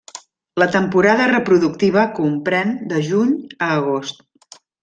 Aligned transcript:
La 0.61 0.67
temporada 0.75 1.27
reproductiva 1.33 2.07
comprèn 2.21 2.75
de 2.95 3.05
juny 3.11 3.39
a 3.67 3.73
agost. 3.79 4.61